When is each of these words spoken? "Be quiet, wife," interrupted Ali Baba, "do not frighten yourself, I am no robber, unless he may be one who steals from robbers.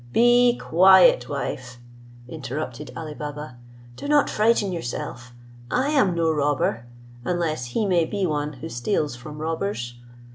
"Be 0.11 0.57
quiet, 0.57 1.29
wife," 1.29 1.77
interrupted 2.27 2.89
Ali 2.97 3.13
Baba, 3.13 3.59
"do 3.95 4.07
not 4.07 4.31
frighten 4.31 4.71
yourself, 4.71 5.31
I 5.69 5.89
am 5.91 6.15
no 6.15 6.31
robber, 6.33 6.87
unless 7.23 7.65
he 7.67 7.85
may 7.85 8.05
be 8.05 8.25
one 8.25 8.53
who 8.53 8.67
steals 8.69 9.15
from 9.15 9.37
robbers. 9.37 9.93